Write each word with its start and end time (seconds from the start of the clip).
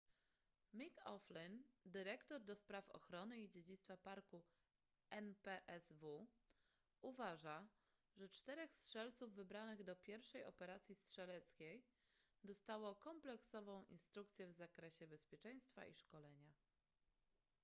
mick 0.81 0.99
o'flynn 1.09 1.57
dyrektor 1.95 2.39
ds 2.43 2.63
ochrony 2.99 3.37
i 3.41 3.49
dziedzictwa 3.49 3.97
parku 3.97 4.43
npsw 5.11 6.27
uważa 7.01 7.67
że 8.15 8.29
czterech 8.29 8.73
strzelców 8.75 9.33
wybranych 9.33 9.83
do 9.83 9.95
pierwszej 9.95 10.45
operacji 10.45 10.95
strzeleckiej 10.95 11.83
dostało 12.43 12.95
kompleksową 12.95 13.83
instrukcję 13.83 14.47
w 14.47 14.53
zakresie 14.53 15.07
bezpieczeństwa 15.07 15.85
i 15.85 15.95
szkolenia 15.95 16.53